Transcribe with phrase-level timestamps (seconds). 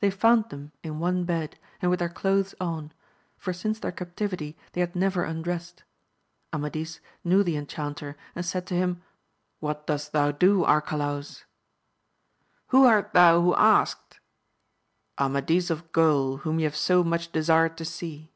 [0.00, 2.92] They found them in one bed, and with their cloaths on;
[3.36, 5.82] for since their captivity they had never undressed.
[6.50, 9.02] Amadis knew the enchanter, and said to him^
[9.60, 11.44] What dost thou do, Arcalaus?—
[12.68, 14.18] Who art thou who askest
[14.52, 14.84] %—
[15.18, 18.32] Amadis of Gaul, whom you have so much desired to see.